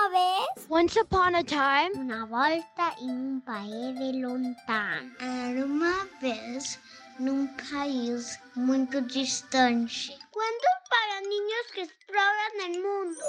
[0.00, 5.10] una vez Once upon a time, una volta en un país de lontano.
[5.18, 6.78] Era uma vez
[7.18, 10.16] num país muito distante.
[10.30, 13.24] Cuento para niños que exploran el mundo.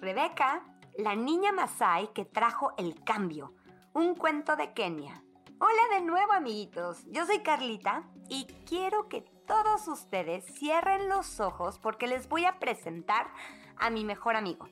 [0.00, 0.62] Rebeca,
[0.98, 3.54] la niña Masai que trajo el cambio.
[3.94, 5.22] Un cuento de Kenia.
[5.58, 7.04] Hola de nuevo, amiguitos.
[7.06, 12.58] Yo soy Carlita y quiero que todos ustedes cierren los ojos porque les voy a
[12.58, 13.32] presentar
[13.78, 14.68] a mi mejor amigo.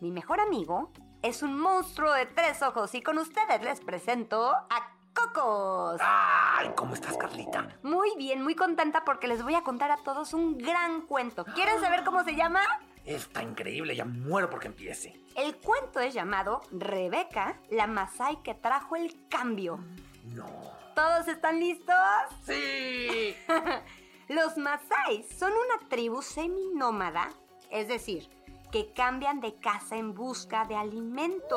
[0.00, 0.90] Mi mejor amigo
[1.22, 6.00] es un monstruo de tres ojos y con ustedes les presento a Cocos.
[6.00, 7.68] Ay, ¿cómo estás, Carlita?
[7.82, 11.44] Muy bien, muy contenta porque les voy a contar a todos un gran cuento.
[11.44, 12.60] ¿Quieren saber cómo se llama?
[13.04, 15.18] Está increíble, ya muero porque empiece.
[15.34, 19.80] El cuento es llamado Rebeca, la Masai que trajo el cambio.
[20.26, 20.46] No.
[20.94, 21.96] ¿Todos están listos?
[22.44, 23.34] ¡Sí!
[24.28, 27.30] Los Masai son una tribu seminómada,
[27.70, 28.28] es decir,
[28.70, 31.56] que cambian de casa en busca de alimento.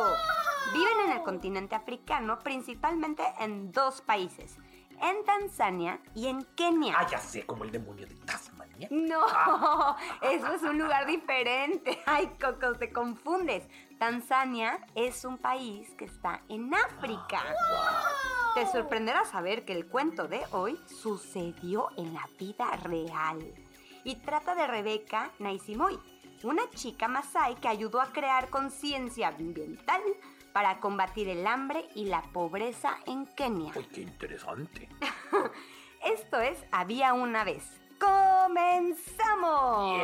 [0.73, 4.57] Viven en el continente africano, principalmente en dos países,
[5.01, 6.95] en Tanzania y en Kenia.
[6.97, 8.87] Ah, ya sé, como el demonio de Tasmania.
[8.91, 9.25] No,
[10.21, 11.99] eso es un lugar diferente.
[12.05, 13.67] Ay, Coco, te confundes.
[13.99, 17.43] Tanzania es un país que está en África.
[18.55, 23.53] Te sorprenderá saber que el cuento de hoy sucedió en la vida real.
[24.03, 25.99] Y trata de Rebeca Naisimoy,
[26.43, 30.01] una chica masai que ayudó a crear conciencia ambiental
[30.53, 33.71] para combatir el hambre y la pobreza en Kenia.
[33.75, 34.89] Ay, qué interesante.
[36.03, 37.79] Esto es Había una vez.
[37.99, 40.01] ¡Comenzamos!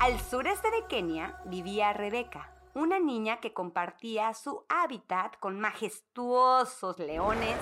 [0.00, 7.56] Al sureste de Kenia vivía Rebeca, una niña que compartía su hábitat con majestuosos leones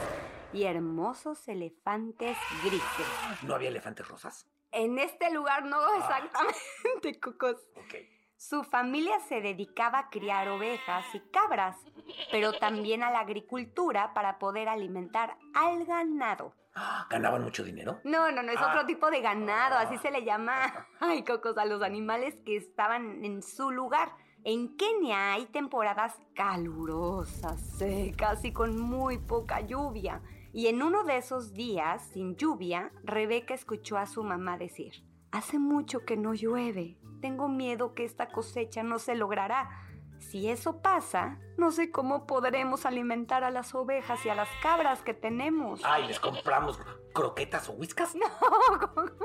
[0.52, 3.42] y hermosos elefantes grises.
[3.42, 4.46] ¿No había elefantes rosas?
[4.76, 7.56] En este lugar no exactamente, Cocos.
[7.76, 7.94] Ok.
[8.36, 11.78] Su familia se dedicaba a criar ovejas y cabras,
[12.30, 16.54] pero también a la agricultura para poder alimentar al ganado.
[16.74, 17.98] Ah, ¿Ganaban mucho dinero?
[18.04, 18.68] No, no, no, es Ah.
[18.72, 23.24] otro tipo de ganado, así se le llama, ay, cocos, a los animales que estaban
[23.24, 24.10] en su lugar.
[24.44, 30.20] En Kenia hay temporadas calurosas, secas y con muy poca lluvia.
[30.52, 35.58] Y en uno de esos días, sin lluvia, Rebeca escuchó a su mamá decir, hace
[35.58, 39.68] mucho que no llueve, tengo miedo que esta cosecha no se logrará.
[40.18, 45.02] Si eso pasa, no sé cómo podremos alimentar a las ovejas y a las cabras
[45.02, 45.82] que tenemos.
[45.84, 46.80] Ay, ¿les compramos
[47.12, 48.14] croquetas o whiskas?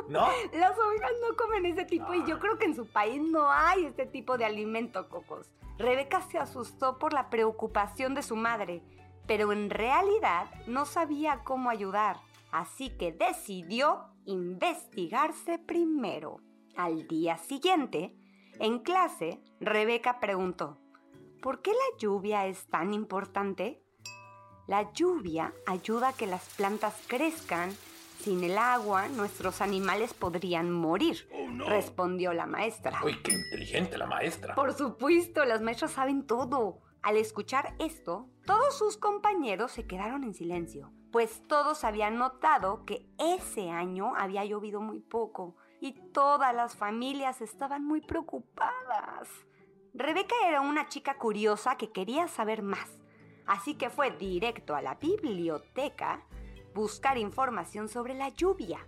[0.10, 0.28] No, ¿No?
[0.52, 3.86] las ovejas no comen ese tipo y yo creo que en su país no hay
[3.86, 5.50] este tipo de alimento, Cocos.
[5.78, 8.84] Rebeca se asustó por la preocupación de su madre,
[9.28, 12.18] pero en realidad no sabía cómo ayudar,
[12.52, 16.42] así que decidió investigarse primero.
[16.76, 18.16] Al día siguiente,
[18.60, 20.78] en clase, Rebeca preguntó,
[21.42, 23.84] ¿por qué la lluvia es tan importante?
[24.68, 27.72] La lluvia ayuda a que las plantas crezcan.
[28.20, 31.28] Sin el agua, nuestros animales podrían morir,
[31.68, 33.02] respondió la maestra.
[33.04, 34.54] Uy, qué inteligente la maestra.
[34.54, 36.81] Por supuesto, las maestras saben todo.
[37.01, 43.07] Al escuchar esto, todos sus compañeros se quedaron en silencio, pues todos habían notado que
[43.17, 49.29] ese año había llovido muy poco y todas las familias estaban muy preocupadas.
[49.95, 53.00] Rebeca era una chica curiosa que quería saber más,
[53.47, 56.24] así que fue directo a la biblioteca
[56.75, 58.86] buscar información sobre la lluvia.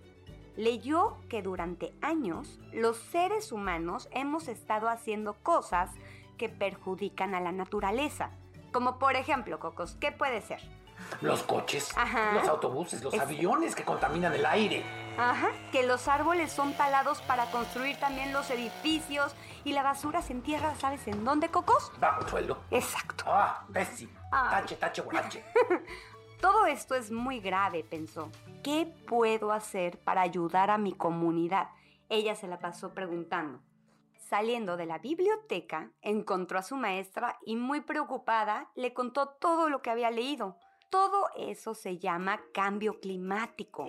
[0.55, 5.89] Leyó que durante años los seres humanos hemos estado haciendo cosas
[6.37, 8.31] que perjudican a la naturaleza.
[8.71, 10.61] Como por ejemplo, Cocos, ¿qué puede ser?
[11.21, 12.33] Los coches, Ajá.
[12.33, 14.83] los autobuses, los Es- aviones que contaminan el aire.
[15.17, 20.33] Ajá, que los árboles son talados para construir también los edificios y la basura se
[20.33, 21.91] entierra, ¿sabes en dónde, Cocos?
[21.99, 22.57] Bajo el suelo.
[22.71, 23.25] Exacto.
[23.27, 24.13] Ah, pésimo.
[24.31, 25.43] Tache, tache, guarache.
[26.41, 28.29] Todo esto es muy grave, pensó.
[28.63, 31.69] ¿Qué puedo hacer para ayudar a mi comunidad?
[32.09, 33.59] Ella se la pasó preguntando.
[34.33, 39.83] Saliendo de la biblioteca, encontró a su maestra y muy preocupada le contó todo lo
[39.83, 40.57] que había leído.
[40.89, 43.85] Todo eso se llama cambio climático.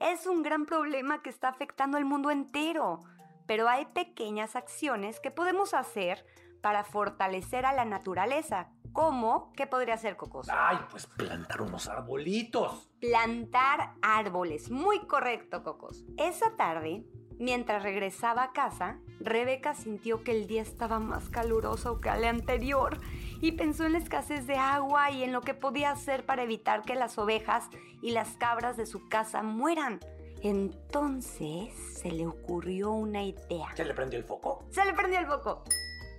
[0.00, 3.00] Es un gran problema que está afectando al mundo entero,
[3.46, 6.24] pero hay pequeñas acciones que podemos hacer
[6.62, 8.70] para fortalecer a la naturaleza.
[8.94, 9.52] ¿Cómo?
[9.54, 10.48] ¿Qué podría ser, Cocos?
[10.50, 12.88] Ay, pues plantar unos arbolitos.
[13.00, 14.70] Plantar árboles.
[14.70, 16.06] Muy correcto, Cocos.
[16.16, 17.04] Esa tarde,
[17.38, 23.00] mientras regresaba a casa, Rebeca sintió que el día estaba más caluroso que el anterior
[23.40, 26.82] y pensó en la escasez de agua y en lo que podía hacer para evitar
[26.82, 27.68] que las ovejas
[28.02, 30.00] y las cabras de su casa mueran.
[30.42, 33.68] Entonces se le ocurrió una idea.
[33.76, 34.64] ¿Ya le prendió el foco?
[34.70, 35.64] Se le prendió el foco.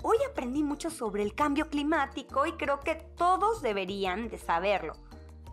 [0.01, 4.93] Hoy aprendí mucho sobre el cambio climático y creo que todos deberían de saberlo.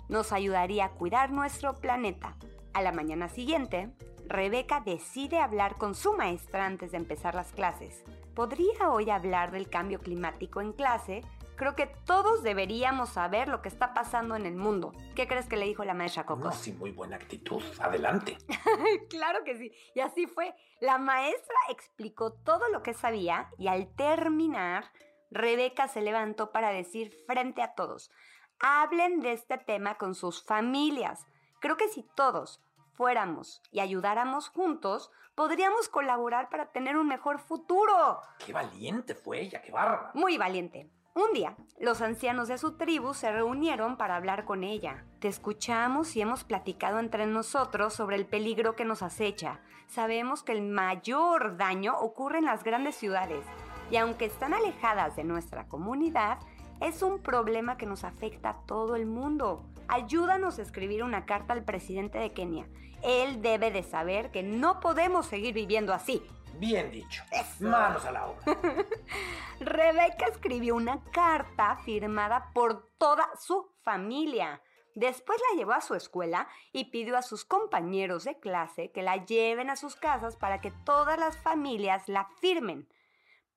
[0.09, 2.37] Nos ayudaría a cuidar nuestro planeta.
[2.75, 3.91] A la mañana siguiente,
[4.27, 8.05] Rebeca decide hablar con su maestra antes de empezar las clases.
[8.35, 11.23] ¿Podría hoy hablar del cambio climático en clase?
[11.57, 14.93] Creo que todos deberíamos saber lo que está pasando en el mundo.
[15.15, 16.45] ¿Qué crees que le dijo la maestra Coco?
[16.45, 17.63] No, sí, muy buena actitud.
[17.79, 18.39] Adelante.
[19.11, 19.73] claro que sí.
[19.95, 20.55] Y así fue.
[20.81, 24.91] La maestra explicó todo lo que sabía y al terminar,
[25.31, 28.11] Rebeca se levantó para decir frente a todos,
[28.59, 31.27] hablen de este tema con sus familias.
[31.61, 32.61] Creo que si todos
[32.95, 38.21] fuéramos y ayudáramos juntos, podríamos colaborar para tener un mejor futuro.
[38.45, 40.11] Qué valiente fue ella, qué barba.
[40.15, 40.91] Muy valiente.
[41.15, 45.05] Un día, los ancianos de su tribu se reunieron para hablar con ella.
[45.19, 49.61] Te escuchamos y hemos platicado entre nosotros sobre el peligro que nos acecha.
[49.89, 53.45] Sabemos que el mayor daño ocurre en las grandes ciudades
[53.91, 56.39] y aunque están alejadas de nuestra comunidad,
[56.81, 59.67] es un problema que nos afecta a todo el mundo.
[59.93, 62.67] Ayúdanos a escribir una carta al presidente de Kenia.
[63.03, 66.23] Él debe de saber que no podemos seguir viviendo así.
[66.55, 67.23] Bien dicho.
[67.61, 68.43] Manos a la obra.
[69.61, 74.63] Rebeca escribió una carta firmada por toda su familia.
[74.95, 79.23] Después la llevó a su escuela y pidió a sus compañeros de clase que la
[79.27, 82.89] lleven a sus casas para que todas las familias la firmen.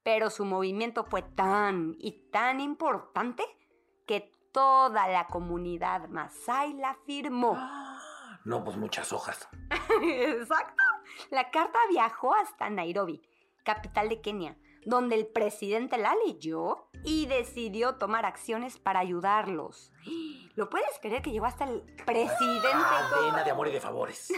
[0.04, 3.46] Pero su movimiento fue tan y tan importante
[4.06, 7.58] que toda la comunidad Masai la firmó.
[8.46, 9.50] No, pues muchas hojas.
[10.04, 10.84] Exacto.
[11.32, 13.20] La carta viajó hasta Nairobi,
[13.64, 14.56] capital de Kenia,
[14.86, 19.92] donde el presidente la leyó y decidió tomar acciones para ayudarlos.
[20.56, 22.68] ¿Lo puedes creer que llegó hasta el presidente?
[23.10, 24.32] Cadena de amor y de favores.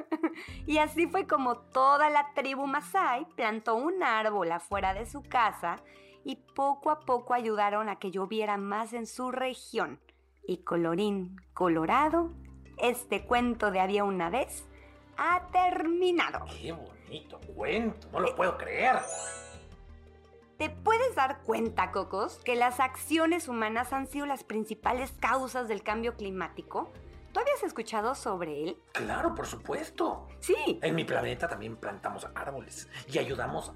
[0.66, 5.76] y así fue como toda la tribu Masai plantó un árbol afuera de su casa
[6.24, 10.00] y poco a poco ayudaron a que lloviera más en su región.
[10.46, 12.32] Y colorín colorado,
[12.78, 14.64] este cuento de había una vez
[15.16, 16.44] ha terminado.
[16.60, 18.96] Qué bonito cuento, no lo puedo creer.
[20.58, 25.82] ¿Te puedes dar cuenta, Cocos, que las acciones humanas han sido las principales causas del
[25.82, 26.92] cambio climático?
[27.32, 28.76] ¿Tú habías escuchado sobre él?
[28.92, 30.28] Claro, por supuesto.
[30.40, 30.78] Sí.
[30.82, 33.72] En mi planeta también plantamos árboles y ayudamos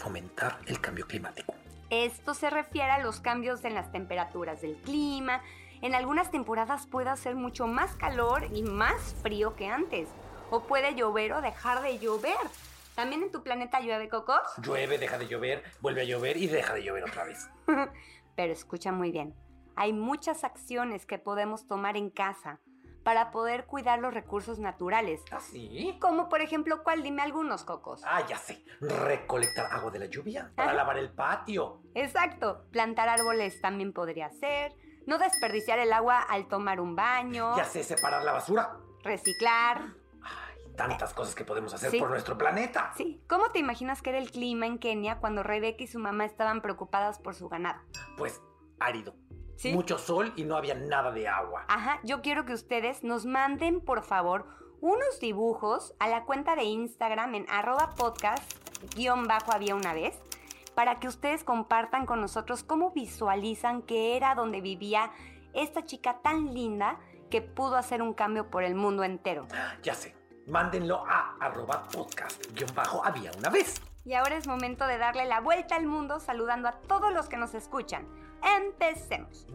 [0.00, 1.54] fomentar el cambio climático.
[1.90, 5.42] Esto se refiere a los cambios en las temperaturas del clima.
[5.82, 10.08] En algunas temporadas puede hacer mucho más calor y más frío que antes.
[10.50, 12.36] O puede llover o dejar de llover.
[12.94, 14.40] ¿También en tu planeta llueve, Cocos?
[14.62, 17.48] Llueve, deja de llover, vuelve a llover y deja de llover otra vez.
[18.36, 19.34] Pero escucha muy bien.
[19.76, 22.60] Hay muchas acciones que podemos tomar en casa
[23.02, 25.22] para poder cuidar los recursos naturales.
[25.30, 25.96] ¿Ah, sí?
[26.00, 27.02] Como por ejemplo, ¿cuál?
[27.02, 28.02] Dime algunos, Cocos.
[28.04, 28.64] Ah, ya sé.
[28.80, 31.80] Recolectar agua de la lluvia para lavar el patio.
[31.94, 32.64] Exacto.
[32.70, 34.74] Plantar árboles también podría ser.
[35.06, 37.56] No desperdiciar el agua al tomar un baño.
[37.56, 38.76] Ya sé separar la basura.
[39.02, 39.94] Reciclar.
[40.22, 41.98] Ay, tantas cosas que podemos hacer Sí.
[41.98, 42.92] por nuestro planeta.
[42.96, 43.22] Sí.
[43.28, 46.60] ¿Cómo te imaginas que era el clima en Kenia cuando Rebeca y su mamá estaban
[46.60, 47.80] preocupadas por su ganado?
[48.18, 48.40] Pues
[48.78, 49.14] árido.
[49.60, 49.74] Sí.
[49.74, 51.66] Mucho sol y no había nada de agua.
[51.68, 54.46] Ajá, yo quiero que ustedes nos manden, por favor,
[54.80, 58.50] unos dibujos a la cuenta de Instagram en arroba podcast
[58.96, 60.18] guion bajo había una vez
[60.74, 65.10] para que ustedes compartan con nosotros cómo visualizan que era donde vivía
[65.52, 66.98] esta chica tan linda
[67.28, 69.46] que pudo hacer un cambio por el mundo entero.
[69.82, 70.16] Ya sé.
[70.46, 73.78] Mándenlo a arroba podcast guion bajo había una vez.
[74.06, 77.36] Y ahora es momento de darle la vuelta al mundo saludando a todos los que
[77.36, 78.08] nos escuchan.
[78.42, 79.46] Empecemos.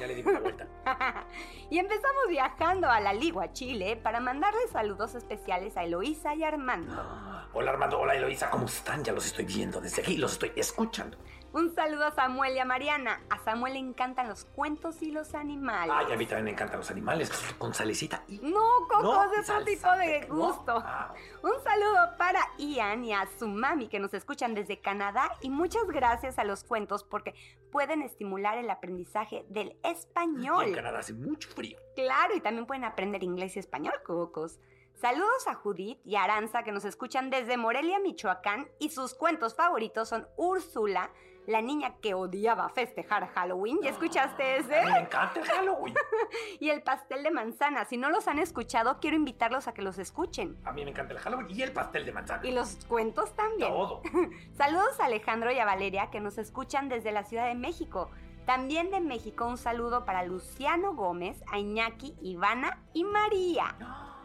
[0.00, 0.66] Ya le dimos la vuelta.
[1.70, 6.92] y empezamos viajando a la Ligua, Chile, para mandarles saludos especiales a Eloísa y Armando.
[7.52, 9.02] Hola Armando, hola Eloisa, ¿cómo están?
[9.02, 11.18] Ya los estoy viendo desde aquí, los estoy escuchando.
[11.52, 13.20] Un saludo a Samuel y a Mariana.
[13.28, 15.92] A Samuel le encantan los cuentos y los animales.
[15.92, 17.28] Ay, a mí también me encantan los animales.
[17.58, 18.38] Con salecita y...
[18.38, 20.34] No, Coco, No, es otro tipo de ¿no?
[20.36, 20.80] gusto.
[20.84, 21.12] Ah.
[21.42, 25.84] Un saludo para Ian y a su mami que nos escuchan desde Canadá y muchas
[25.88, 27.34] gracias a los cuentos porque
[27.72, 30.66] pueden estimular el aprendizaje del Y español.
[30.68, 31.78] en Canadá hace mucho frío.
[31.96, 34.60] Claro, y también pueden aprender inglés y español, cocos.
[34.94, 40.08] Saludos a Judith y Aranza que nos escuchan desde Morelia, Michoacán, y sus cuentos favoritos
[40.10, 41.10] son Úrsula,
[41.46, 43.78] la niña que odiaba festejar Halloween.
[43.82, 44.78] ¿Ya escuchaste ese?
[44.78, 45.94] A mí me encanta el Halloween.
[46.60, 47.84] Y el pastel de manzana.
[47.84, 50.56] Si no los han escuchado, quiero invitarlos a que los escuchen.
[50.64, 52.46] A mí me encanta el Halloween y el pastel de manzana.
[52.46, 53.70] Y los cuentos también.
[53.70, 54.02] Todo.
[54.56, 58.10] Saludos a Alejandro y a Valeria que nos escuchan desde la Ciudad de México.
[58.46, 63.74] También de México un saludo para Luciano Gómez, a Iñaki, Ivana y María.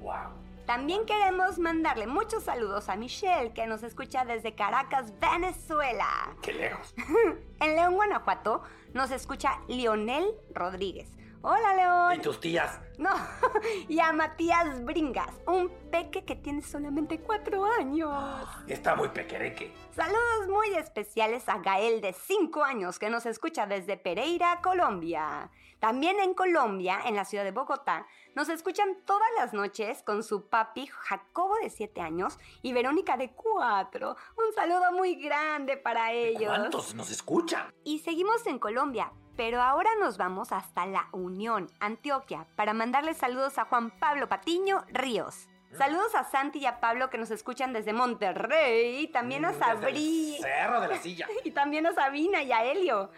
[0.00, 0.49] Wow.
[0.70, 6.06] También queremos mandarle muchos saludos a Michelle que nos escucha desde Caracas, Venezuela.
[6.42, 6.94] Qué lejos.
[7.58, 8.62] En León, Guanajuato
[8.94, 11.10] nos escucha Lionel Rodríguez.
[11.42, 12.16] Hola León.
[12.16, 12.78] ¿Y tus tías?
[12.98, 13.08] No,
[13.88, 18.46] y a Matías Bringas, un peque que tiene solamente cuatro años.
[18.66, 19.72] Está muy pequereque.
[19.92, 25.50] Saludos muy especiales a Gael de 5 años que nos escucha desde Pereira, Colombia.
[25.78, 30.46] También en Colombia, en la ciudad de Bogotá, nos escuchan todas las noches con su
[30.50, 34.10] papi Jacobo de 7 años y Verónica de 4.
[34.10, 36.54] Un saludo muy grande para ellos.
[36.54, 37.72] ¿Cuántos nos escuchan?
[37.82, 43.56] Y seguimos en Colombia, pero ahora nos vamos hasta La Unión, Antioquia, para mandarles saludos
[43.56, 45.48] a Juan Pablo Patiño Ríos.
[45.72, 49.70] Saludos a Santi y a Pablo que nos escuchan desde Monterrey, también a Mm, desde
[49.70, 51.26] el Sabri Cerro de la silla.
[51.44, 53.10] y también a Sabina y a Helio.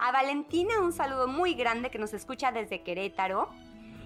[0.00, 3.48] A Valentina un saludo muy grande que nos escucha desde Querétaro.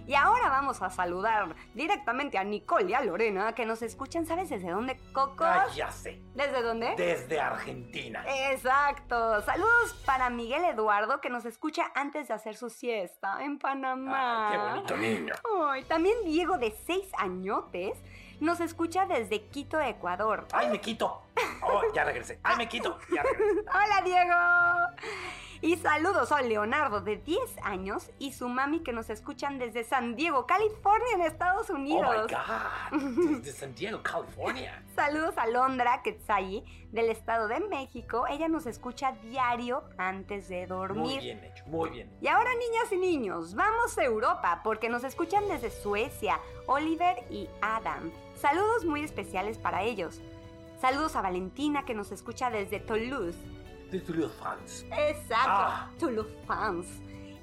[0.07, 4.51] Y ahora vamos a saludar directamente a Nicole y a Lorena que nos escuchan, ¿sabes
[4.51, 5.45] desde dónde, Coco?
[5.45, 6.21] Ah, ya sé.
[6.35, 6.95] ¿Desde dónde?
[6.97, 8.25] Desde Argentina.
[8.51, 9.41] Exacto.
[9.43, 14.49] Saludos para Miguel Eduardo que nos escucha antes de hacer su siesta en Panamá.
[14.49, 15.35] Ay, qué bonito niño.
[15.69, 17.97] Ay, también Diego de seis añotes
[18.41, 20.49] nos escucha desde Quito, Ecuador.
[20.53, 21.23] ¡Ay, me quito!
[21.63, 22.41] Oh, ya regresé.
[22.43, 22.99] ¡Ay, me quito!
[23.15, 23.61] Ya regresé.
[23.71, 24.35] Hola Diego.
[25.65, 30.17] Y saludos a Leonardo de 10 años y su mami que nos escuchan desde San
[30.17, 32.27] Diego, California, en Estados Oh Unidos.
[32.29, 33.29] my God.
[33.39, 34.83] Desde San Diego, California.
[34.97, 38.25] Saludos a Londra Quetzayi del Estado de México.
[38.29, 41.01] Ella nos escucha diario antes de dormir.
[41.01, 42.11] Muy bien hecho, muy bien.
[42.21, 47.49] Y ahora, niñas y niños, vamos a Europa porque nos escuchan desde Suecia, Oliver y
[47.61, 48.11] Adam.
[48.35, 50.21] Saludos muy especiales para ellos.
[50.81, 53.37] Saludos a Valentina que nos escucha desde Toulouse.
[53.93, 54.85] Desde los fans.
[54.91, 55.91] Exacto, Ah.
[55.99, 56.87] Toulouse fans.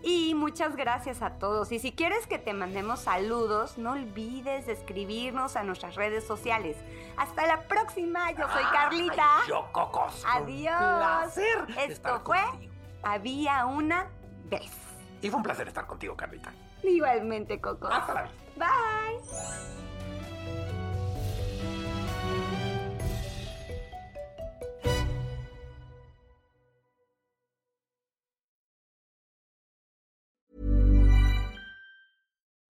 [0.02, 1.72] Y muchas gracias a todos.
[1.74, 6.78] Y si quieres que te mandemos saludos, no olvides de escribirnos a nuestras redes sociales.
[7.18, 9.42] Hasta la próxima, yo soy Carlita.
[9.42, 10.24] Ay, yo, Cocos.
[10.24, 10.74] un Adiós.
[11.34, 12.74] placer Esto fue contigo.
[13.04, 14.08] Había una
[14.46, 14.72] vez.
[15.22, 16.54] Y fue un placer estar contigo, Carlita.
[16.82, 17.88] Igualmente, Coco.
[17.88, 18.38] Hasta la vista.
[18.56, 19.79] Bye.